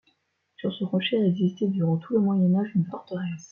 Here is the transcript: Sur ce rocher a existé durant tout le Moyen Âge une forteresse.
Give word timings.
Sur 0.57 0.73
ce 0.73 0.83
rocher 0.83 1.21
a 1.21 1.27
existé 1.27 1.67
durant 1.67 1.97
tout 1.97 2.13
le 2.13 2.21
Moyen 2.21 2.55
Âge 2.55 2.71
une 2.73 2.87
forteresse. 2.87 3.49